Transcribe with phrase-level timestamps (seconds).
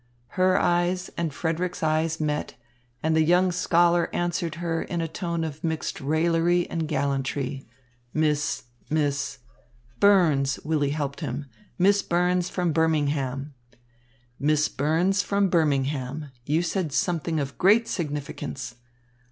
[0.29, 2.55] Her eyes and Frederick's eyes met,
[3.03, 7.67] and the young scholar answered her in a tone of mixed raillery and gallantry:
[8.11, 9.37] "Miss Miss"
[9.99, 11.45] "Burns," Willy helped him,
[11.77, 13.53] "Miss Burns from Birmingham."
[14.39, 18.73] "Miss Burns from Birmingham, you said something of great significance.